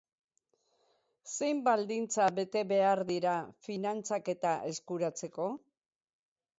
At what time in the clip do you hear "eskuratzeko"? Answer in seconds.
4.75-5.51